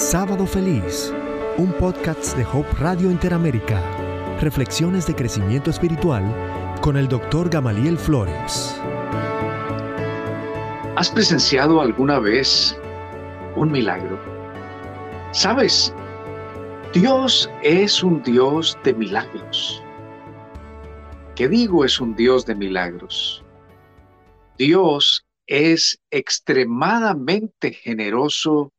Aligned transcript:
Sábado 0.00 0.46
Feliz, 0.46 1.12
un 1.58 1.74
podcast 1.74 2.34
de 2.34 2.42
Hope 2.42 2.72
Radio 2.78 3.10
Interamérica. 3.10 3.78
Reflexiones 4.40 5.06
de 5.06 5.14
crecimiento 5.14 5.68
espiritual 5.68 6.24
con 6.80 6.96
el 6.96 7.06
doctor 7.06 7.50
Gamaliel 7.50 7.98
Flores. 7.98 8.80
¿Has 10.96 11.10
presenciado 11.10 11.82
alguna 11.82 12.18
vez 12.18 12.74
un 13.56 13.70
milagro? 13.70 14.18
¿Sabes? 15.32 15.94
Dios 16.94 17.50
es 17.62 18.02
un 18.02 18.22
Dios 18.22 18.78
de 18.82 18.94
milagros. 18.94 19.82
¿Qué 21.36 21.46
digo 21.46 21.84
es 21.84 22.00
un 22.00 22.16
Dios 22.16 22.46
de 22.46 22.54
milagros? 22.54 23.44
Dios 24.56 25.26
es 25.46 26.00
extremadamente 26.10 27.74
generoso 27.74 28.72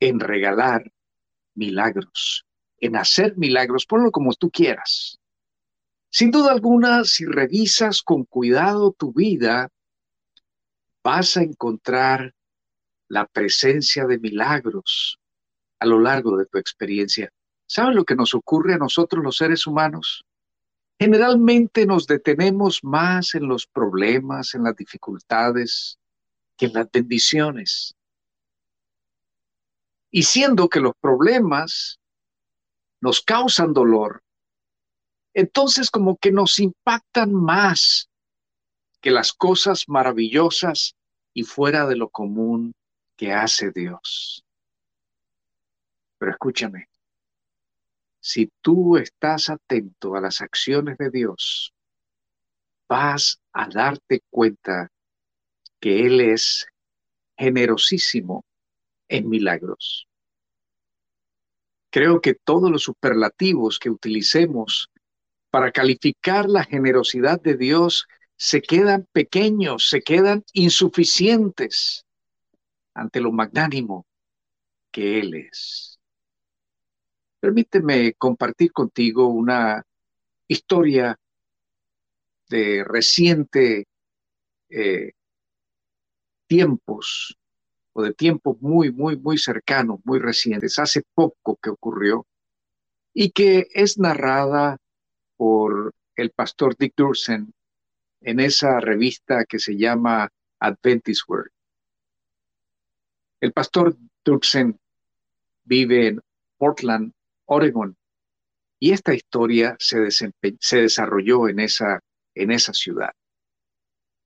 en 0.00 0.20
regalar 0.20 0.92
milagros, 1.54 2.46
en 2.78 2.96
hacer 2.96 3.36
milagros, 3.36 3.86
ponlo 3.86 4.10
como 4.10 4.32
tú 4.34 4.50
quieras. 4.50 5.18
Sin 6.10 6.30
duda 6.30 6.52
alguna, 6.52 7.04
si 7.04 7.24
revisas 7.24 8.02
con 8.02 8.24
cuidado 8.24 8.92
tu 8.92 9.12
vida, 9.12 9.68
vas 11.02 11.36
a 11.36 11.42
encontrar 11.42 12.34
la 13.08 13.26
presencia 13.26 14.06
de 14.06 14.18
milagros 14.18 15.18
a 15.78 15.86
lo 15.86 16.00
largo 16.00 16.36
de 16.36 16.46
tu 16.46 16.58
experiencia. 16.58 17.30
¿Sabes 17.66 17.94
lo 17.94 18.04
que 18.04 18.14
nos 18.14 18.34
ocurre 18.34 18.74
a 18.74 18.78
nosotros 18.78 19.22
los 19.22 19.36
seres 19.36 19.66
humanos? 19.66 20.24
Generalmente 20.98 21.86
nos 21.86 22.06
detenemos 22.06 22.82
más 22.82 23.34
en 23.34 23.46
los 23.46 23.66
problemas, 23.66 24.54
en 24.54 24.64
las 24.64 24.74
dificultades, 24.74 25.98
que 26.56 26.66
en 26.66 26.72
las 26.72 26.90
bendiciones. 26.90 27.94
Y 30.10 30.22
siendo 30.22 30.68
que 30.68 30.80
los 30.80 30.94
problemas 31.00 31.98
nos 33.00 33.20
causan 33.20 33.72
dolor, 33.72 34.22
entonces 35.34 35.90
como 35.90 36.16
que 36.16 36.32
nos 36.32 36.58
impactan 36.58 37.32
más 37.32 38.08
que 39.00 39.10
las 39.10 39.32
cosas 39.32 39.84
maravillosas 39.88 40.96
y 41.32 41.44
fuera 41.44 41.86
de 41.86 41.96
lo 41.96 42.08
común 42.08 42.74
que 43.16 43.32
hace 43.32 43.70
Dios. 43.70 44.44
Pero 46.18 46.32
escúchame, 46.32 46.88
si 48.20 48.50
tú 48.60 48.96
estás 48.96 49.48
atento 49.48 50.16
a 50.16 50.20
las 50.20 50.40
acciones 50.40 50.98
de 50.98 51.10
Dios, 51.10 51.72
vas 52.88 53.40
a 53.52 53.68
darte 53.68 54.22
cuenta 54.30 54.90
que 55.80 56.06
Él 56.06 56.20
es 56.20 56.66
generosísimo 57.36 58.44
en 59.08 59.28
milagros. 59.28 60.06
Creo 61.90 62.20
que 62.20 62.34
todos 62.34 62.70
los 62.70 62.82
superlativos 62.82 63.78
que 63.78 63.90
utilicemos 63.90 64.90
para 65.50 65.72
calificar 65.72 66.48
la 66.48 66.64
generosidad 66.64 67.40
de 67.40 67.56
Dios 67.56 68.06
se 68.36 68.60
quedan 68.60 69.06
pequeños, 69.12 69.88
se 69.88 70.02
quedan 70.02 70.44
insuficientes 70.52 72.04
ante 72.94 73.20
lo 73.20 73.32
magnánimo 73.32 74.06
que 74.92 75.18
Él 75.20 75.34
es. 75.34 75.98
Permíteme 77.40 78.14
compartir 78.14 78.72
contigo 78.72 79.28
una 79.28 79.84
historia 80.46 81.18
de 82.48 82.84
reciente 82.84 83.86
eh, 84.68 85.12
tiempos 86.46 87.38
de 88.02 88.14
tiempos 88.14 88.56
muy, 88.60 88.92
muy, 88.92 89.16
muy 89.16 89.38
cercanos, 89.38 90.00
muy 90.04 90.18
recientes, 90.18 90.78
hace 90.78 91.02
poco 91.14 91.58
que 91.62 91.70
ocurrió, 91.70 92.26
y 93.12 93.30
que 93.30 93.68
es 93.72 93.98
narrada 93.98 94.78
por 95.36 95.92
el 96.16 96.30
pastor 96.30 96.76
Dick 96.76 96.94
Dursen 96.96 97.52
en 98.20 98.40
esa 98.40 98.80
revista 98.80 99.44
que 99.44 99.58
se 99.58 99.76
llama 99.76 100.28
Adventist 100.60 101.28
Word. 101.28 101.50
El 103.40 103.52
pastor 103.52 103.96
Dursen 104.24 104.78
vive 105.64 106.08
en 106.08 106.20
Portland, 106.56 107.12
Oregon, 107.46 107.96
y 108.80 108.92
esta 108.92 109.14
historia 109.14 109.76
se, 109.78 110.08
se 110.10 110.76
desarrolló 110.76 111.48
en 111.48 111.60
esa, 111.60 112.00
en 112.34 112.50
esa 112.50 112.72
ciudad. 112.72 113.10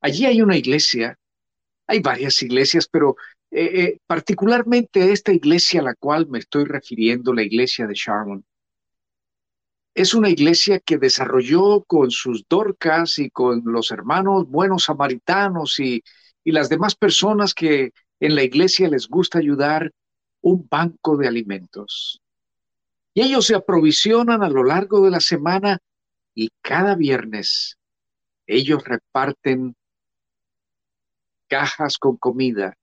Allí 0.01 0.27
hay 0.27 0.43
una 0.43 0.57
iglesia, 0.57 1.17
hay 1.87 2.01
varias 2.01 2.43
iglesias, 2.43 2.89
pero 2.89 3.17
eh, 3.55 3.83
eh, 3.83 3.99
particularmente 4.07 5.13
esta 5.13 5.31
iglesia 5.31 5.81
a 5.81 5.85
la 5.85 5.95
cual 5.95 6.27
me 6.27 6.39
estoy 6.39 6.65
refiriendo, 6.65 7.35
la 7.35 7.43
iglesia 7.43 7.87
de 7.87 7.93
Sharon, 7.93 8.47
es 9.95 10.15
una 10.15 10.31
iglesia 10.31 10.81
que 10.81 10.97
desarrolló 10.97 11.83
con 11.83 12.11
sus 12.11 12.47
dorcas 12.49 13.19
y 13.19 13.29
con 13.29 13.61
los 13.67 13.91
hermanos 13.91 14.49
buenos 14.49 14.85
samaritanos 14.85 15.79
y, 15.81 16.03
y 16.43 16.53
las 16.53 16.71
demás 16.71 16.95
personas 16.95 17.53
que 17.53 17.93
en 18.21 18.35
la 18.35 18.43
iglesia 18.43 18.89
les 18.89 19.07
gusta 19.07 19.39
ayudar 19.39 19.93
un 20.41 20.67
banco 20.71 21.19
de 21.19 21.29
alimentos. 21.29 22.23
Y 23.13 23.21
ellos 23.21 23.45
se 23.45 23.55
aprovisionan 23.55 24.43
a 24.43 24.49
lo 24.49 24.65
largo 24.65 25.05
de 25.05 25.11
la 25.11 25.21
semana 25.21 25.79
y 26.35 26.49
cada 26.63 26.95
viernes 26.95 27.77
ellos 28.47 28.83
reparten 28.83 29.77
cajas 31.49 31.99
con 31.99 32.17
comida 32.17 32.79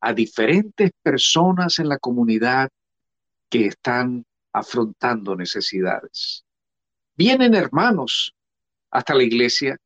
a 0.00 0.12
diferentes 0.12 0.90
personas 1.02 1.78
en 1.78 1.88
la 1.88 1.98
comunidad 1.98 2.68
que 3.50 3.66
están 3.66 4.24
afrontando 4.52 5.36
necesidades. 5.36 6.44
Vienen 7.16 7.54
hermanos 7.54 8.34
hasta 8.90 9.14
la 9.14 9.22
iglesia, 9.22 9.76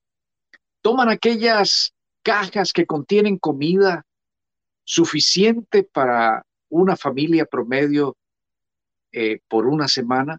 toman 0.83 1.09
aquellas 1.09 1.93
cajas 2.23 2.73
que 2.73 2.87
contienen 2.87 3.39
comida 3.39 4.05
suficiente 4.85 5.85
para 5.85 6.45
una 6.69 6.97
familia 6.97 7.47
promedio 7.47 8.17
eh, 9.13 9.41
por 9.49 9.67
una 9.67 9.89
semana 9.89 10.39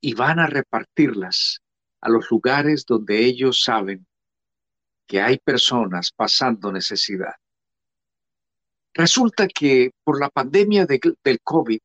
y 0.00 0.14
van 0.14 0.38
a 0.38 0.46
repartirlas 0.46 1.60
a 2.00 2.08
los 2.08 2.30
lugares 2.30 2.84
donde 2.84 3.24
ellos 3.24 3.62
saben 3.62 4.06
que 5.06 5.20
hay 5.20 5.38
personas 5.38 6.10
pasando 6.10 6.72
necesidad. 6.72 7.34
Resulta 8.94 9.48
que 9.48 9.92
por 10.04 10.20
la 10.20 10.28
pandemia 10.28 10.86
del 10.86 11.40
COVID, 11.42 11.80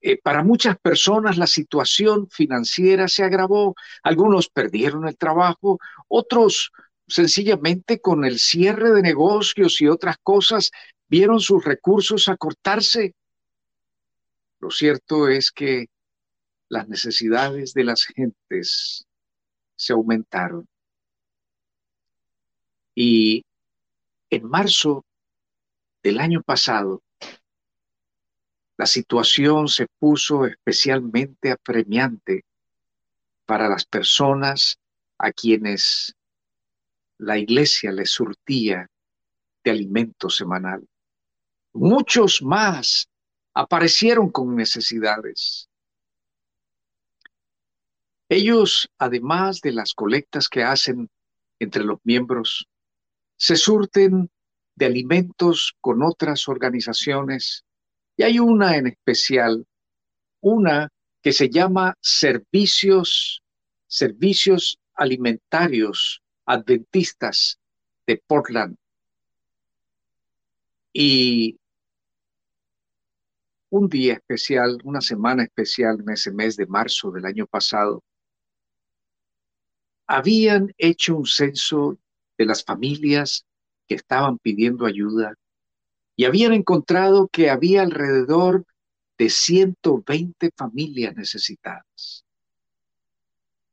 eh, 0.00 0.18
para 0.22 0.44
muchas 0.44 0.78
personas 0.78 1.36
la 1.36 1.46
situación 1.46 2.28
financiera 2.30 3.08
se 3.08 3.24
agravó. 3.24 3.74
Algunos 4.02 4.48
perdieron 4.48 5.08
el 5.08 5.16
trabajo, 5.16 5.80
otros 6.08 6.70
sencillamente 7.08 8.00
con 8.00 8.24
el 8.24 8.38
cierre 8.38 8.90
de 8.90 9.02
negocios 9.02 9.80
y 9.80 9.88
otras 9.88 10.16
cosas 10.22 10.70
vieron 11.08 11.40
sus 11.40 11.64
recursos 11.64 12.28
acortarse. 12.28 13.14
Lo 14.60 14.70
cierto 14.70 15.28
es 15.28 15.50
que 15.50 15.86
las 16.68 16.88
necesidades 16.88 17.74
de 17.74 17.84
las 17.84 18.04
gentes 18.04 19.06
se 19.76 19.92
aumentaron. 19.92 20.66
Y 22.94 23.44
en 24.30 24.48
marzo 24.48 25.05
del 26.06 26.20
año 26.20 26.40
pasado, 26.40 27.02
la 28.76 28.86
situación 28.86 29.66
se 29.66 29.88
puso 29.98 30.46
especialmente 30.46 31.50
apremiante 31.50 32.44
para 33.44 33.68
las 33.68 33.84
personas 33.86 34.78
a 35.18 35.32
quienes 35.32 36.14
la 37.18 37.38
iglesia 37.38 37.90
les 37.90 38.10
surtía 38.10 38.88
de 39.64 39.70
alimento 39.72 40.30
semanal. 40.30 40.86
Muchos 41.72 42.40
más 42.40 43.08
aparecieron 43.52 44.30
con 44.30 44.54
necesidades. 44.54 45.68
Ellos, 48.28 48.88
además 48.96 49.60
de 49.60 49.72
las 49.72 49.92
colectas 49.92 50.48
que 50.48 50.62
hacen 50.62 51.10
entre 51.58 51.82
los 51.82 51.98
miembros, 52.04 52.68
se 53.36 53.56
surten 53.56 54.30
de 54.76 54.86
alimentos 54.86 55.74
con 55.80 56.02
otras 56.02 56.48
organizaciones 56.48 57.64
y 58.16 58.22
hay 58.22 58.38
una 58.38 58.76
en 58.76 58.86
especial, 58.86 59.66
una 60.40 60.90
que 61.22 61.32
se 61.32 61.50
llama 61.50 61.94
Servicios, 62.00 63.42
Servicios 63.86 64.78
Alimentarios 64.94 66.22
Adventistas 66.46 67.58
de 68.06 68.22
Portland. 68.26 68.76
Y 70.92 71.58
un 73.70 73.88
día 73.88 74.14
especial, 74.14 74.78
una 74.84 75.00
semana 75.00 75.42
especial 75.42 76.00
en 76.00 76.10
ese 76.10 76.30
mes 76.30 76.56
de 76.56 76.66
marzo 76.66 77.10
del 77.10 77.26
año 77.26 77.46
pasado, 77.46 78.02
habían 80.06 80.72
hecho 80.78 81.16
un 81.16 81.26
censo 81.26 81.98
de 82.38 82.46
las 82.46 82.64
familias 82.64 83.44
que 83.86 83.94
estaban 83.94 84.38
pidiendo 84.38 84.86
ayuda 84.86 85.34
y 86.16 86.24
habían 86.24 86.52
encontrado 86.54 87.28
que 87.28 87.50
había 87.50 87.82
alrededor 87.82 88.64
de 89.18 89.30
120 89.30 90.50
familias 90.56 91.14
necesitadas. 91.14 92.24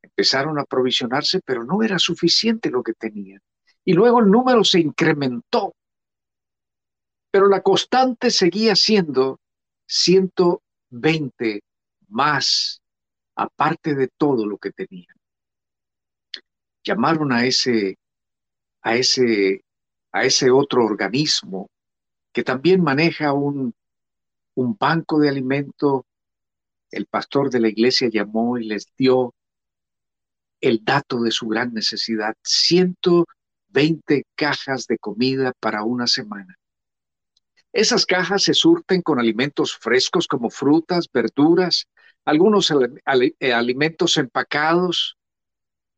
Empezaron 0.02 0.60
a 0.60 0.66
provisionarse, 0.66 1.40
pero 1.46 1.64
no 1.64 1.82
era 1.82 1.98
suficiente 1.98 2.70
lo 2.70 2.84
que 2.84 2.94
tenían. 2.94 3.42
Y 3.86 3.94
luego 3.94 4.20
el 4.20 4.30
número 4.30 4.64
se 4.64 4.80
incrementó. 4.80 5.74
Pero 7.32 7.48
la 7.48 7.62
constante 7.62 8.30
seguía 8.30 8.76
siendo 8.76 9.40
120 9.88 11.62
más, 12.10 12.82
aparte 13.36 13.96
de 13.96 14.08
todo 14.08 14.46
lo 14.46 14.58
que 14.58 14.72
tenían. 14.72 15.16
Llamaron 16.84 17.32
a 17.32 17.46
ese, 17.46 17.98
a 18.82 18.96
ese, 18.96 19.64
a 20.14 20.24
ese 20.24 20.52
otro 20.52 20.86
organismo 20.86 21.70
que 22.32 22.44
también 22.44 22.82
maneja 22.82 23.34
un, 23.34 23.74
un 24.56 24.78
banco 24.80 25.20
de 25.20 25.30
alimento. 25.30 26.06
El 26.90 27.08
pastor 27.08 27.50
de 27.50 27.60
la 27.60 27.70
iglesia 27.70 28.10
llamó 28.10 28.58
y 28.58 28.66
les 28.66 28.88
dio 28.98 29.34
el 30.62 30.84
dato 30.84 31.22
de 31.22 31.32
su 31.32 31.48
gran 31.48 31.74
necesidad, 31.74 32.36
120 32.44 34.24
cajas 34.36 34.88
de 34.88 34.98
comida 34.98 35.52
para 35.60 35.84
una 35.84 36.08
semana. 36.08 36.58
Esas 37.74 38.06
cajas 38.06 38.44
se 38.44 38.54
surten 38.54 39.02
con 39.02 39.20
alimentos 39.20 39.76
frescos 39.76 40.28
como 40.28 40.50
frutas, 40.50 41.10
verduras, 41.12 41.88
algunos 42.24 42.72
alimentos 43.06 44.18
empacados, 44.18 45.18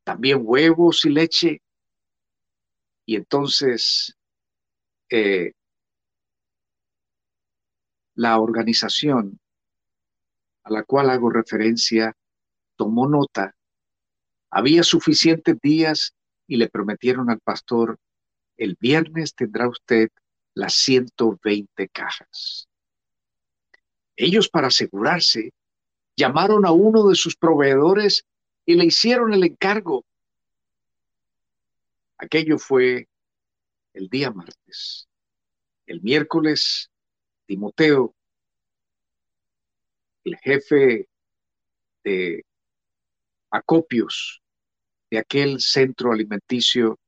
también 0.04 0.40
huevos 0.42 1.04
y 1.06 1.10
leche. 1.10 1.62
Y 3.06 3.16
entonces 3.16 4.16
eh, 5.10 5.54
la 8.16 8.40
organización 8.40 9.40
a 10.64 10.72
la 10.72 10.84
cual 10.84 11.10
hago 11.10 11.30
referencia 11.30 12.16
tomó 12.76 13.08
nota 13.08 13.56
había 14.56 14.84
suficientes 14.84 15.60
días 15.62 16.14
y 16.48 16.56
le 16.56 16.70
prometieron 16.70 17.30
al 17.30 17.42
pastor, 17.42 18.00
el 18.56 18.78
viernes 18.80 19.36
tendrá 19.36 19.68
usted 19.68 20.08
las 20.54 20.76
120 20.76 21.90
cajas. 21.90 22.70
Ellos 24.16 24.48
para 24.48 24.68
asegurarse 24.68 25.52
llamaron 26.16 26.66
a 26.66 26.72
uno 26.72 27.06
de 27.10 27.16
sus 27.16 27.36
proveedores 27.36 28.24
y 28.66 28.76
le 28.76 28.86
hicieron 28.86 29.34
el 29.34 29.44
encargo. 29.44 30.06
Aquello 32.18 32.58
fue 32.58 33.08
el 33.94 34.10
día 34.10 34.32
martes. 34.32 35.08
El 35.86 36.02
miércoles, 36.02 36.90
Timoteo, 37.46 38.16
el 40.24 40.38
jefe 40.38 41.08
de 42.04 42.44
acopios 43.52 44.42
de 45.10 45.20
aquel 45.20 45.60
centro 45.60 46.12
alimenticio, 46.12 47.00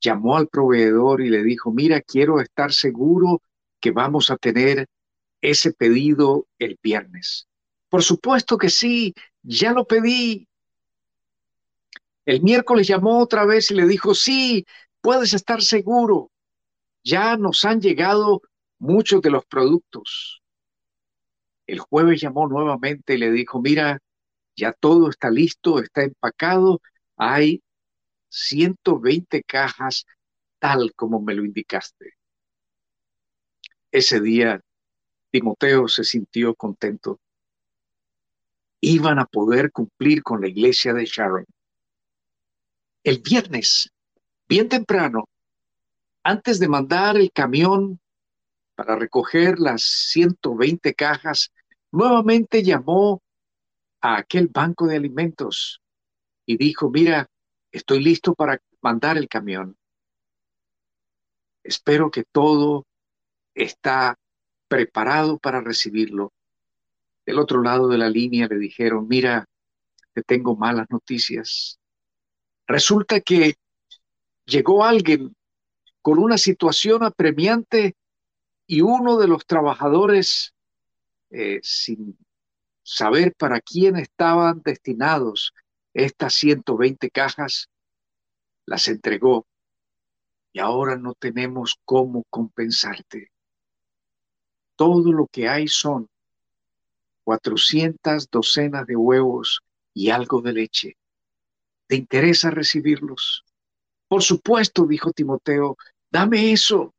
llamó 0.00 0.36
al 0.36 0.48
proveedor 0.48 1.22
y 1.22 1.30
le 1.30 1.42
dijo, 1.42 1.72
mira, 1.72 2.00
quiero 2.00 2.40
estar 2.40 2.72
seguro 2.72 3.40
que 3.80 3.90
vamos 3.90 4.30
a 4.30 4.36
tener 4.36 4.86
ese 5.40 5.72
pedido 5.72 6.46
el 6.58 6.78
viernes. 6.82 7.48
Por 7.88 8.02
supuesto 8.02 8.58
que 8.58 8.70
sí, 8.70 9.14
ya 9.42 9.72
lo 9.72 9.86
pedí. 9.86 10.48
El 12.24 12.42
miércoles 12.42 12.86
llamó 12.86 13.20
otra 13.20 13.44
vez 13.44 13.70
y 13.70 13.74
le 13.74 13.86
dijo, 13.86 14.14
sí, 14.14 14.64
puedes 15.00 15.34
estar 15.34 15.62
seguro, 15.62 16.30
ya 17.04 17.36
nos 17.36 17.64
han 17.64 17.80
llegado 17.80 18.42
muchos 18.78 19.20
de 19.22 19.30
los 19.30 19.44
productos. 19.46 20.42
El 21.66 21.80
jueves 21.80 22.20
llamó 22.20 22.48
nuevamente 22.48 23.14
y 23.14 23.18
le 23.18 23.30
dijo, 23.30 23.60
mira, 23.60 23.98
ya 24.56 24.72
todo 24.72 25.08
está 25.08 25.30
listo, 25.30 25.80
está 25.80 26.02
empacado 26.02 26.80
hay 27.16 27.62
120 28.30 29.42
cajas 29.44 30.06
tal 30.58 30.92
como 30.94 31.20
me 31.20 31.34
lo 31.34 31.44
indicaste. 31.44 32.14
Ese 33.90 34.20
día 34.20 34.60
Timoteo 35.30 35.86
se 35.88 36.04
sintió 36.04 36.54
contento. 36.54 37.20
Iban 38.80 39.18
a 39.20 39.26
poder 39.26 39.70
cumplir 39.70 40.22
con 40.22 40.40
la 40.40 40.48
iglesia 40.48 40.92
de 40.92 41.04
Sharon. 41.04 41.46
El 43.04 43.18
viernes, 43.18 43.90
bien 44.48 44.68
temprano, 44.68 45.28
antes 46.22 46.60
de 46.60 46.68
mandar 46.68 47.16
el 47.16 47.32
camión 47.32 48.00
para 48.76 48.94
recoger 48.94 49.58
las 49.58 49.82
120 49.82 50.94
cajas, 50.94 51.50
nuevamente 51.90 52.62
llamó 52.62 53.20
a 54.00 54.18
aquel 54.18 54.48
banco 54.48 54.86
de 54.86 54.96
alimentos 54.96 55.80
y 56.46 56.56
dijo, 56.56 56.90
mira, 56.90 57.28
estoy 57.72 58.04
listo 58.04 58.34
para 58.34 58.60
mandar 58.80 59.18
el 59.18 59.28
camión. 59.28 59.76
Espero 61.64 62.10
que 62.10 62.22
todo 62.22 62.86
está 63.54 64.16
preparado 64.68 65.38
para 65.38 65.60
recibirlo. 65.60 66.32
Del 67.26 67.40
otro 67.40 67.62
lado 67.62 67.88
de 67.88 67.98
la 67.98 68.08
línea 68.08 68.46
le 68.46 68.58
dijeron, 68.58 69.06
mira, 69.08 69.44
te 70.12 70.22
tengo 70.22 70.56
malas 70.56 70.86
noticias. 70.88 71.80
Resulta 72.66 73.20
que 73.20 73.54
llegó 74.44 74.84
alguien 74.84 75.34
con 76.00 76.18
una 76.18 76.38
situación 76.38 77.02
apremiante 77.04 77.94
y 78.66 78.80
uno 78.80 79.18
de 79.18 79.28
los 79.28 79.46
trabajadores, 79.46 80.54
eh, 81.30 81.60
sin 81.62 82.16
saber 82.82 83.34
para 83.36 83.60
quién 83.60 83.96
estaban 83.96 84.62
destinados 84.64 85.52
estas 85.94 86.34
120 86.34 87.10
cajas 87.10 87.68
las 88.66 88.88
entregó 88.88 89.46
y 90.52 90.58
ahora 90.58 90.96
no 90.96 91.14
tenemos 91.14 91.78
cómo 91.84 92.24
compensarte. 92.30 93.30
Todo 94.76 95.12
lo 95.12 95.26
que 95.26 95.48
hay 95.48 95.68
son 95.68 96.08
400 97.24 98.28
docenas 98.30 98.86
de 98.86 98.96
huevos 98.96 99.60
y 99.94 100.10
algo 100.10 100.40
de 100.40 100.52
leche. 100.52 100.96
¿Te 101.92 101.96
interesa 101.96 102.48
recibirlos? 102.48 103.44
Por 104.08 104.22
supuesto, 104.22 104.86
dijo 104.86 105.12
Timoteo, 105.12 105.76
dame 106.10 106.50
eso, 106.50 106.94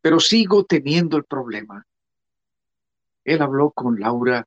pero 0.00 0.18
sigo 0.18 0.64
teniendo 0.64 1.16
el 1.16 1.22
problema. 1.22 1.86
Él 3.22 3.40
habló 3.40 3.70
con 3.70 4.00
Laura, 4.00 4.44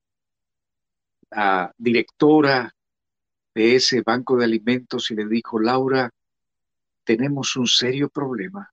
la 1.32 1.74
directora 1.78 2.76
de 3.56 3.76
ese 3.78 4.02
banco 4.02 4.36
de 4.36 4.44
alimentos 4.44 5.10
y 5.12 5.16
le 5.16 5.28
dijo, 5.28 5.58
Laura, 5.62 6.10
tenemos 7.06 7.56
un 7.56 7.68
serio 7.68 8.10
problema. 8.10 8.70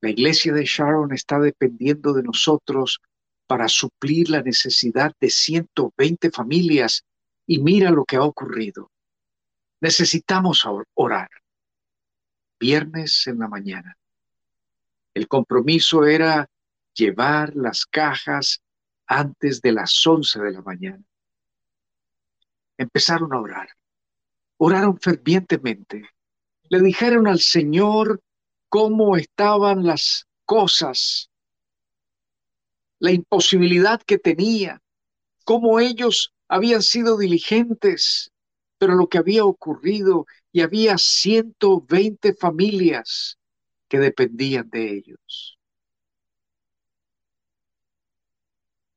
La 0.00 0.10
iglesia 0.10 0.52
de 0.52 0.64
Sharon 0.64 1.12
está 1.12 1.38
dependiendo 1.38 2.12
de 2.14 2.24
nosotros 2.24 3.00
para 3.46 3.68
suplir 3.68 4.28
la 4.28 4.42
necesidad 4.42 5.14
de 5.20 5.30
120 5.30 6.32
familias 6.32 7.04
y 7.46 7.60
mira 7.60 7.92
lo 7.92 8.04
que 8.04 8.16
ha 8.16 8.24
ocurrido. 8.24 8.91
Necesitamos 9.82 10.66
orar. 10.94 11.28
Viernes 12.58 13.26
en 13.26 13.40
la 13.40 13.48
mañana. 13.48 13.98
El 15.12 15.28
compromiso 15.28 16.06
era 16.06 16.48
llevar 16.94 17.54
las 17.54 17.84
cajas 17.84 18.62
antes 19.06 19.60
de 19.60 19.72
las 19.72 20.06
11 20.06 20.40
de 20.40 20.50
la 20.52 20.62
mañana 20.62 21.04
empezaron 22.82 23.32
a 23.32 23.40
orar. 23.40 23.68
Oraron 24.58 24.98
fervientemente. 24.98 26.08
Le 26.68 26.80
dijeron 26.80 27.26
al 27.26 27.40
Señor 27.40 28.22
cómo 28.68 29.16
estaban 29.16 29.86
las 29.86 30.26
cosas, 30.44 31.30
la 32.98 33.12
imposibilidad 33.12 34.00
que 34.02 34.18
tenía, 34.18 34.80
cómo 35.44 35.80
ellos 35.80 36.32
habían 36.48 36.82
sido 36.82 37.16
diligentes, 37.16 38.31
pero 38.82 38.96
lo 38.96 39.08
que 39.08 39.18
había 39.18 39.44
ocurrido 39.44 40.26
y 40.50 40.60
había 40.60 40.98
120 40.98 42.34
familias 42.34 43.38
que 43.86 44.00
dependían 44.00 44.68
de 44.70 44.96
ellos. 44.96 45.56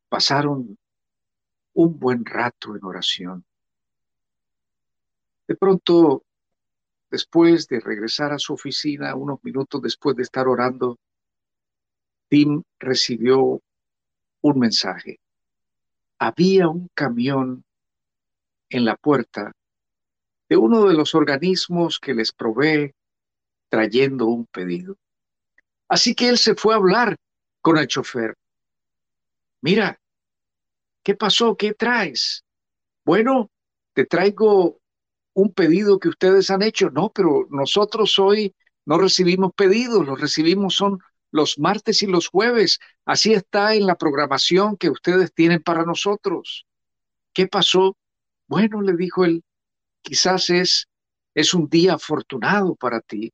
Pasaron 0.09 0.75
un 1.73 1.99
buen 1.99 2.25
rato 2.25 2.75
en 2.75 2.83
oración. 2.83 3.45
De 5.47 5.55
pronto, 5.55 6.23
después 7.11 7.67
de 7.67 7.79
regresar 7.79 8.33
a 8.33 8.39
su 8.39 8.55
oficina, 8.55 9.13
unos 9.13 9.37
minutos 9.43 9.83
después 9.83 10.15
de 10.15 10.23
estar 10.23 10.47
orando, 10.47 10.97
Tim 12.27 12.63
recibió 12.79 13.61
un 14.41 14.59
mensaje. 14.59 15.19
Había 16.17 16.69
un 16.69 16.89
camión 16.95 17.63
en 18.71 18.83
la 18.83 18.95
puerta 18.95 19.51
de 20.49 20.57
uno 20.57 20.85
de 20.85 20.93
los 20.93 21.15
organismos 21.15 21.99
que 21.99 22.13
les 22.13 22.31
provee 22.31 22.93
trayendo 23.69 24.27
un 24.27 24.45
pedido. 24.45 24.97
Así 25.87 26.15
que 26.15 26.29
él 26.29 26.37
se 26.37 26.55
fue 26.55 26.73
a 26.73 26.77
hablar 26.77 27.15
con 27.61 27.77
el 27.77 27.87
chofer. 27.87 28.35
Mira, 29.61 29.99
¿qué 31.03 31.15
pasó? 31.15 31.55
¿Qué 31.55 31.73
traes? 31.73 32.43
Bueno, 33.03 33.49
te 33.93 34.05
traigo 34.05 34.79
un 35.33 35.53
pedido 35.53 35.99
que 35.99 36.09
ustedes 36.09 36.49
han 36.49 36.61
hecho. 36.61 36.89
No, 36.89 37.11
pero 37.11 37.47
nosotros 37.49 38.17
hoy 38.19 38.55
no 38.85 38.97
recibimos 38.97 39.51
pedidos, 39.55 40.05
los 40.05 40.19
recibimos 40.19 40.75
son 40.75 40.99
los 41.31 41.59
martes 41.59 42.01
y 42.01 42.07
los 42.07 42.27
jueves. 42.27 42.79
Así 43.05 43.33
está 43.33 43.75
en 43.75 43.85
la 43.85 43.95
programación 43.95 44.77
que 44.77 44.89
ustedes 44.89 45.33
tienen 45.33 45.61
para 45.61 45.83
nosotros. 45.83 46.65
¿Qué 47.33 47.47
pasó? 47.47 47.97
Bueno, 48.47 48.81
le 48.81 48.95
dijo 48.95 49.25
él, 49.25 49.43
quizás 50.05 50.49
es, 50.51 50.87
es 51.33 51.53
un 51.53 51.67
día 51.67 51.95
afortunado 51.95 52.75
para 52.75 53.01
ti. 53.01 53.33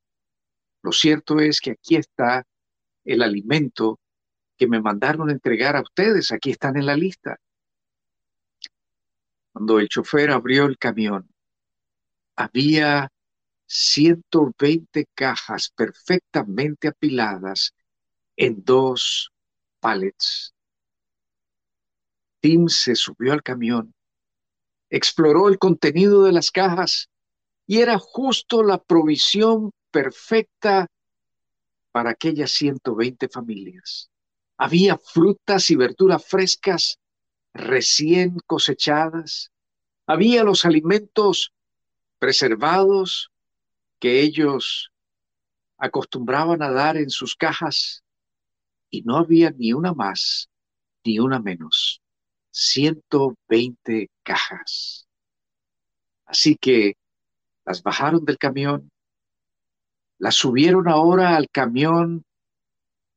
Lo 0.81 0.91
cierto 0.91 1.39
es 1.39 1.59
que 1.59 1.71
aquí 1.71 1.97
está 1.97 2.47
el 3.03 3.21
alimento 3.21 3.99
que 4.57 4.67
me 4.67 4.81
mandaron 4.81 5.29
entregar 5.29 5.75
a 5.75 5.81
ustedes. 5.81 6.31
Aquí 6.31 6.51
están 6.51 6.77
en 6.77 6.85
la 6.85 6.95
lista. 6.95 7.37
Cuando 9.51 9.79
el 9.79 9.89
chofer 9.89 10.31
abrió 10.31 10.65
el 10.65 10.77
camión, 10.77 11.29
había 12.35 13.11
120 13.67 15.07
cajas 15.13 15.69
perfectamente 15.75 16.87
apiladas 16.87 17.73
en 18.37 18.63
dos 18.63 19.31
pallets. 19.79 20.53
Tim 22.39 22.69
se 22.69 22.95
subió 22.95 23.33
al 23.33 23.43
camión, 23.43 23.93
exploró 24.91 25.47
el 25.47 25.57
contenido 25.57 26.23
de 26.23 26.33
las 26.33 26.51
cajas 26.51 27.09
y 27.65 27.79
era 27.79 27.97
justo 27.97 28.61
la 28.61 28.77
provisión 28.77 29.71
perfecta 29.89 30.87
para 31.91 32.11
aquellas 32.11 32.51
120 32.51 33.29
familias. 33.29 34.09
Había 34.57 34.97
frutas 34.97 35.71
y 35.71 35.75
verduras 35.75 36.23
frescas 36.25 36.99
recién 37.53 38.37
cosechadas. 38.45 39.51
Había 40.05 40.43
los 40.43 40.65
alimentos 40.65 41.53
preservados 42.19 43.31
que 43.99 44.21
ellos 44.21 44.91
acostumbraban 45.77 46.61
a 46.61 46.69
dar 46.69 46.97
en 46.97 47.09
sus 47.09 47.35
cajas 47.35 48.03
y 48.89 49.03
no 49.03 49.17
había 49.17 49.51
ni 49.51 49.73
una 49.73 49.93
más 49.93 50.49
ni 51.03 51.17
una 51.19 51.39
menos. 51.39 52.00
120 52.51 54.09
cajas. 54.23 55.07
Así 56.25 56.55
que 56.55 56.95
las 57.65 57.83
bajaron 57.83 58.25
del 58.25 58.37
camión, 58.37 58.91
las 60.17 60.35
subieron 60.35 60.87
ahora 60.87 61.35
al 61.35 61.49
camión 61.49 62.23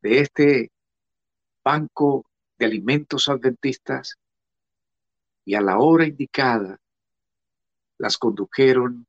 de 0.01 0.21
este 0.21 0.71
banco 1.65 2.25
de 2.59 2.67
alimentos 2.67 3.29
adventistas 3.29 4.17
y 5.45 5.55
a 5.55 5.61
la 5.61 5.79
hora 5.79 6.07
indicada 6.07 6.79
las 7.99 8.19
condujeron 8.19 9.07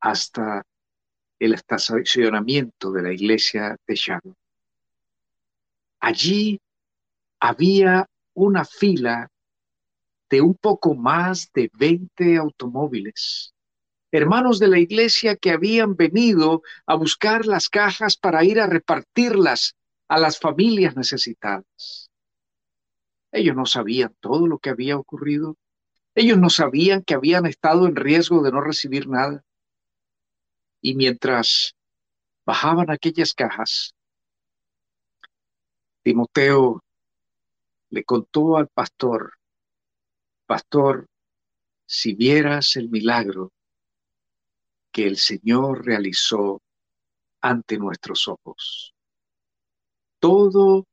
hasta 0.00 0.62
el 1.38 1.54
estacionamiento 1.54 2.92
de 2.92 3.02
la 3.02 3.12
iglesia 3.12 3.76
de 3.86 3.94
Shadow. 3.94 4.34
Allí 6.00 6.60
había 7.40 8.06
una 8.44 8.64
fila 8.64 9.30
de 10.30 10.40
un 10.40 10.54
poco 10.54 10.94
más 10.94 11.50
de 11.52 11.70
20 11.74 12.36
automóviles, 12.36 13.52
hermanos 14.12 14.58
de 14.58 14.68
la 14.68 14.78
iglesia 14.78 15.36
que 15.36 15.50
habían 15.50 15.96
venido 15.96 16.62
a 16.86 16.94
buscar 16.94 17.46
las 17.46 17.68
cajas 17.68 18.16
para 18.16 18.44
ir 18.44 18.60
a 18.60 18.66
repartirlas 18.66 19.76
a 20.08 20.18
las 20.18 20.38
familias 20.38 20.96
necesitadas. 20.96 22.10
Ellos 23.32 23.54
no 23.54 23.66
sabían 23.66 24.14
todo 24.20 24.46
lo 24.46 24.58
que 24.58 24.70
había 24.70 24.96
ocurrido. 24.96 25.56
Ellos 26.14 26.38
no 26.38 26.50
sabían 26.50 27.02
que 27.02 27.14
habían 27.14 27.46
estado 27.46 27.86
en 27.86 27.94
riesgo 27.94 28.42
de 28.42 28.50
no 28.50 28.60
recibir 28.60 29.08
nada. 29.08 29.44
Y 30.80 30.94
mientras 30.94 31.76
bajaban 32.44 32.90
aquellas 32.90 33.34
cajas, 33.34 33.94
Timoteo 36.02 36.82
le 37.90 38.04
contó 38.04 38.56
al 38.56 38.68
pastor, 38.68 39.34
pastor, 40.46 41.06
si 41.86 42.14
vieras 42.14 42.76
el 42.76 42.88
milagro 42.88 43.52
que 44.92 45.06
el 45.06 45.16
Señor 45.16 45.84
realizó 45.84 46.62
ante 47.40 47.78
nuestros 47.78 48.28
ojos. 48.28 48.94
Todo 50.20 50.86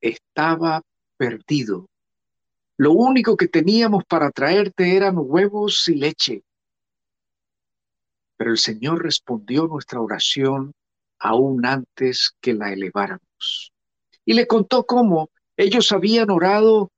estaba 0.00 0.82
perdido. 1.16 1.88
Lo 2.76 2.92
único 2.92 3.36
que 3.36 3.48
teníamos 3.48 4.04
para 4.04 4.30
traerte 4.30 4.96
eran 4.96 5.14
huevos 5.16 5.88
y 5.88 5.94
leche. 5.94 6.44
Pero 8.36 8.50
el 8.50 8.58
Señor 8.58 9.02
respondió 9.02 9.66
nuestra 9.66 10.00
oración 10.00 10.74
aún 11.18 11.64
antes 11.64 12.36
que 12.40 12.52
la 12.52 12.72
eleváramos. 12.72 13.72
Y 14.24 14.34
le 14.34 14.46
contó 14.46 14.84
cómo 14.84 15.30
ellos 15.56 15.92
habían 15.92 16.30
orado 16.30 16.90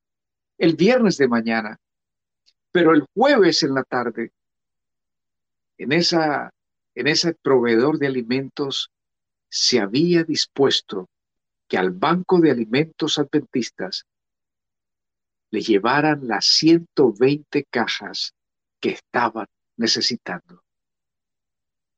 el 0.59 0.75
viernes 0.75 1.17
de 1.17 1.29
mañana, 1.29 1.79
pero 2.73 2.93
el 2.93 3.07
jueves 3.15 3.63
en 3.63 3.75
la 3.75 3.85
tarde, 3.85 4.33
en, 5.79 5.93
esa, 5.93 6.53
en 6.95 7.07
ese 7.07 7.35
proveedor 7.35 7.99
de 7.99 8.09
alimentos, 8.09 8.91
se 9.49 9.81
había 9.81 10.25
dispuesto 10.25 11.09
que 11.69 11.79
al 11.79 11.91
banco 11.91 12.41
de 12.41 12.51
alimentos 12.51 13.19
adventistas 13.19 14.05
le 15.51 15.61
llevaran 15.61 16.27
las 16.27 16.47
120 16.47 17.65
cajas 17.71 18.35
que 18.81 18.91
estaban 18.91 19.47
necesitando. 19.77 20.63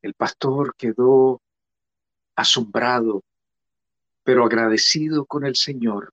El 0.03 0.15
pastor 0.15 0.75
quedó 0.77 1.41
asombrado, 2.37 3.23
pero 4.23 4.45
agradecido 4.45 5.25
con 5.25 5.45
el 5.45 5.57
Señor. 5.57 6.13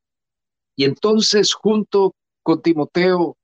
Y 0.77 0.85
entonces 0.85 1.55
junto 1.55 2.13
con 2.43 2.61
Timoteo 2.61 3.35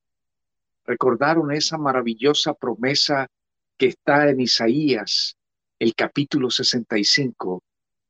recordaron 0.86 1.52
esa 1.52 1.80
maravillosa 1.80 2.54
promesa 2.54 3.28
que 3.76 3.88
está 3.88 4.30
en 4.30 4.40
Isaías, 4.40 5.36
el 5.80 5.96
capítulo 5.96 6.52
65 6.52 7.64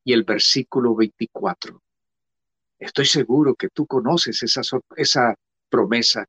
y 0.03 0.11
el 0.11 0.25
versículo 0.25 0.93
24. 0.93 1.81
Estoy 2.79 3.05
seguro 3.05 3.55
que 3.55 3.69
tú 3.69 3.87
conoces 3.87 4.43
esa, 4.43 4.61
esa 4.97 5.35
promesa, 5.69 6.25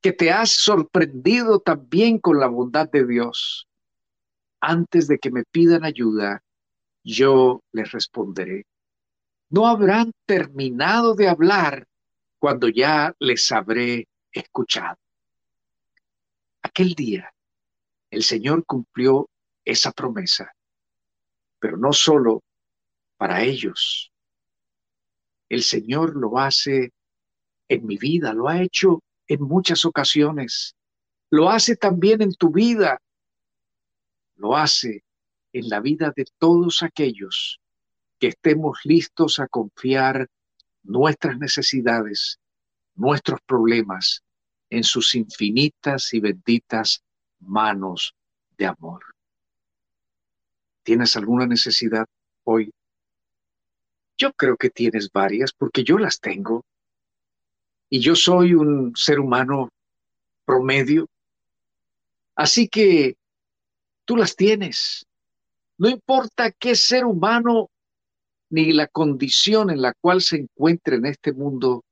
que 0.00 0.12
te 0.12 0.30
has 0.30 0.50
sorprendido 0.52 1.58
también 1.58 2.20
con 2.20 2.38
la 2.38 2.46
bondad 2.46 2.88
de 2.88 3.04
Dios. 3.04 3.66
Antes 4.60 5.08
de 5.08 5.18
que 5.18 5.32
me 5.32 5.42
pidan 5.42 5.84
ayuda, 5.84 6.44
yo 7.02 7.62
les 7.72 7.90
responderé. 7.90 8.64
No 9.50 9.66
habrán 9.66 10.12
terminado 10.24 11.16
de 11.16 11.28
hablar 11.28 11.87
cuando 12.38 12.68
ya 12.68 13.14
les 13.18 13.50
habré 13.52 14.08
escuchado. 14.32 14.96
Aquel 16.62 16.94
día, 16.94 17.32
el 18.10 18.22
Señor 18.22 18.64
cumplió 18.64 19.28
esa 19.64 19.92
promesa, 19.92 20.54
pero 21.58 21.76
no 21.76 21.92
solo 21.92 22.42
para 23.16 23.42
ellos. 23.42 24.12
El 25.48 25.62
Señor 25.62 26.16
lo 26.16 26.38
hace 26.38 26.92
en 27.68 27.86
mi 27.86 27.96
vida, 27.96 28.32
lo 28.32 28.48
ha 28.48 28.62
hecho 28.62 29.02
en 29.26 29.42
muchas 29.42 29.84
ocasiones, 29.84 30.74
lo 31.30 31.50
hace 31.50 31.76
también 31.76 32.22
en 32.22 32.32
tu 32.34 32.50
vida, 32.50 33.00
lo 34.36 34.56
hace 34.56 35.04
en 35.52 35.68
la 35.68 35.80
vida 35.80 36.12
de 36.14 36.26
todos 36.38 36.82
aquellos 36.82 37.60
que 38.18 38.28
estemos 38.28 38.80
listos 38.84 39.38
a 39.38 39.48
confiar 39.48 40.28
nuestras 40.82 41.38
necesidades, 41.38 42.38
nuestros 42.94 43.40
problemas 43.42 44.22
en 44.70 44.84
sus 44.84 45.14
infinitas 45.14 46.12
y 46.12 46.20
benditas 46.20 47.02
manos 47.40 48.14
de 48.56 48.66
amor. 48.66 49.04
¿Tienes 50.82 51.16
alguna 51.16 51.46
necesidad 51.46 52.06
hoy? 52.44 52.72
Yo 54.16 54.32
creo 54.32 54.56
que 54.56 54.70
tienes 54.70 55.10
varias 55.12 55.52
porque 55.52 55.84
yo 55.84 55.98
las 55.98 56.18
tengo 56.18 56.64
y 57.88 58.00
yo 58.00 58.16
soy 58.16 58.54
un 58.54 58.94
ser 58.96 59.20
humano 59.20 59.70
promedio. 60.44 61.08
Así 62.34 62.68
que 62.68 63.16
tú 64.04 64.16
las 64.16 64.34
tienes. 64.34 65.06
No 65.76 65.88
importa 65.88 66.50
qué 66.50 66.74
ser 66.74 67.04
humano 67.04 67.70
ni 68.50 68.72
la 68.72 68.86
condición 68.86 69.70
en 69.70 69.82
la 69.82 69.94
cual 70.00 70.22
se 70.22 70.36
encuentre 70.36 70.96
en 70.96 71.06
este 71.06 71.32
mundo, 71.32 71.84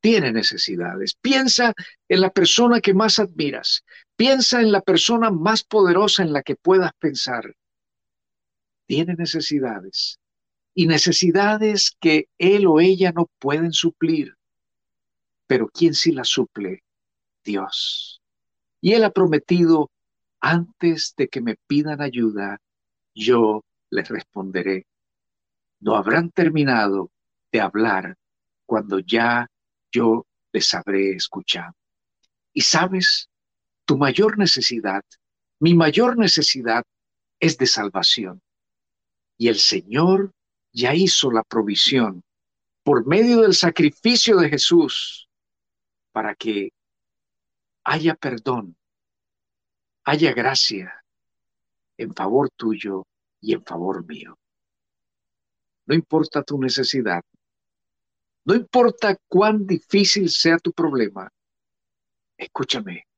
tiene 0.00 0.32
necesidades. 0.32 1.14
Piensa 1.20 1.74
en 2.08 2.20
la 2.20 2.30
persona 2.30 2.80
que 2.80 2.94
más 2.94 3.18
admiras. 3.18 3.84
Piensa 4.16 4.60
en 4.60 4.72
la 4.72 4.80
persona 4.80 5.30
más 5.30 5.62
poderosa 5.64 6.22
en 6.22 6.32
la 6.32 6.42
que 6.42 6.56
puedas 6.56 6.92
pensar. 6.98 7.54
Tiene 8.86 9.14
necesidades. 9.14 10.18
y 10.74 10.86
necesidades 10.86 11.96
que 12.00 12.28
él 12.38 12.66
o 12.66 12.80
ella 12.80 13.12
no 13.12 13.28
pueden 13.38 13.72
suplir. 13.72 14.36
Pero 15.46 15.68
¿quién 15.68 15.94
sí 15.94 16.12
las 16.12 16.28
suple? 16.28 16.82
Dios. 17.44 18.22
Y 18.80 18.92
él 18.94 19.04
ha 19.04 19.10
prometido, 19.10 19.90
antes 20.40 21.14
de 21.16 21.28
que 21.28 21.40
me 21.42 21.56
pidan 21.66 22.00
ayuda, 22.00 22.60
yo 23.14 23.62
les 23.90 24.08
responderé. 24.08 24.86
No 25.80 25.96
habrán 25.96 26.30
terminado 26.30 27.10
de 27.50 27.60
hablar 27.60 28.16
cuando 28.66 28.98
ya 29.00 29.48
yo 29.90 30.26
les 30.52 30.72
habré 30.74 31.12
escuchado. 31.12 31.74
Y 32.52 32.62
sabes, 32.62 33.28
tu 33.84 33.96
mayor 33.96 34.38
necesidad, 34.38 35.02
mi 35.58 35.74
mayor 35.74 36.18
necesidad 36.18 36.84
es 37.40 37.58
de 37.58 37.66
salvación. 37.66 38.42
Y 39.36 39.48
el 39.48 39.56
Señor 39.56 40.32
ya 40.72 40.94
hizo 40.94 41.30
la 41.30 41.42
provisión 41.42 42.22
por 42.82 43.06
medio 43.06 43.42
del 43.42 43.54
sacrificio 43.54 44.36
de 44.36 44.48
Jesús 44.48 45.28
para 46.12 46.34
que 46.34 46.70
haya 47.84 48.14
perdón, 48.14 48.76
haya 50.04 50.32
gracia 50.32 51.04
en 51.96 52.14
favor 52.14 52.50
tuyo 52.50 53.06
y 53.40 53.54
en 53.54 53.64
favor 53.64 54.06
mío. 54.06 54.38
No 55.90 55.96
importa 55.96 56.44
tu 56.44 56.56
necesidad, 56.56 57.24
no 58.44 58.54
importa 58.54 59.16
cuán 59.26 59.66
difícil 59.66 60.30
sea 60.30 60.56
tu 60.58 60.70
problema, 60.70 61.28
escúchame, 62.38 63.08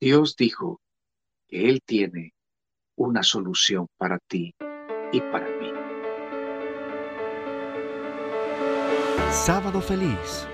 Dios 0.00 0.36
dijo 0.36 0.80
que 1.46 1.68
Él 1.68 1.82
tiene 1.84 2.32
una 2.96 3.22
solución 3.22 3.88
para 3.98 4.18
ti 4.26 4.54
y 5.12 5.20
para 5.20 5.50
mí. 5.58 5.70
Sábado 9.30 9.82
feliz. 9.82 10.46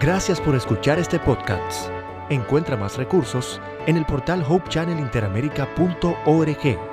Gracias 0.00 0.40
por 0.40 0.54
escuchar 0.54 1.00
este 1.00 1.18
podcast. 1.18 1.90
Encuentra 2.30 2.76
más 2.76 2.96
recursos 2.96 3.60
en 3.88 3.96
el 3.96 4.06
portal 4.06 4.44
hopechannelinteramerica.org. 4.48 6.91